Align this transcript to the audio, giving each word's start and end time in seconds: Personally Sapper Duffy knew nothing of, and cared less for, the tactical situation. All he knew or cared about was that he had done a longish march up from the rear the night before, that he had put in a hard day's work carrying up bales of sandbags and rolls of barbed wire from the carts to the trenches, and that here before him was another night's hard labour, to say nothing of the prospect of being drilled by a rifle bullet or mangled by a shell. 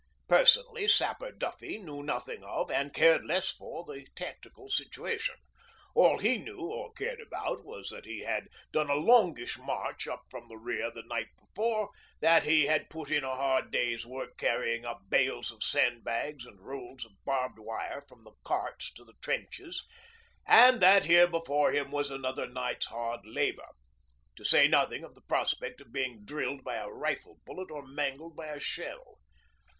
Personally 0.27 0.87
Sapper 0.87 1.31
Duffy 1.31 1.77
knew 1.77 2.01
nothing 2.01 2.43
of, 2.43 2.71
and 2.71 2.91
cared 2.91 3.23
less 3.23 3.51
for, 3.51 3.83
the 3.85 4.07
tactical 4.15 4.67
situation. 4.67 5.35
All 5.93 6.17
he 6.17 6.39
knew 6.39 6.59
or 6.59 6.91
cared 6.93 7.21
about 7.21 7.63
was 7.63 7.89
that 7.89 8.05
he 8.05 8.21
had 8.23 8.47
done 8.71 8.89
a 8.89 8.95
longish 8.95 9.59
march 9.59 10.07
up 10.07 10.23
from 10.31 10.47
the 10.47 10.57
rear 10.57 10.89
the 10.89 11.03
night 11.03 11.27
before, 11.39 11.91
that 12.19 12.45
he 12.45 12.65
had 12.65 12.89
put 12.89 13.11
in 13.11 13.23
a 13.23 13.35
hard 13.35 13.69
day's 13.69 14.03
work 14.03 14.39
carrying 14.39 14.85
up 14.85 15.01
bales 15.07 15.51
of 15.51 15.61
sandbags 15.61 16.47
and 16.47 16.63
rolls 16.63 17.05
of 17.05 17.11
barbed 17.23 17.59
wire 17.59 18.03
from 18.07 18.23
the 18.23 18.33
carts 18.43 18.91
to 18.93 19.03
the 19.05 19.13
trenches, 19.21 19.85
and 20.47 20.81
that 20.81 21.03
here 21.03 21.27
before 21.27 21.71
him 21.73 21.91
was 21.91 22.09
another 22.09 22.47
night's 22.47 22.87
hard 22.87 23.19
labour, 23.23 23.69
to 24.35 24.43
say 24.43 24.67
nothing 24.67 25.03
of 25.03 25.13
the 25.13 25.21
prospect 25.21 25.79
of 25.79 25.93
being 25.93 26.25
drilled 26.25 26.63
by 26.63 26.77
a 26.77 26.87
rifle 26.89 27.37
bullet 27.45 27.69
or 27.69 27.85
mangled 27.85 28.35
by 28.35 28.47
a 28.47 28.59
shell. 28.59 29.19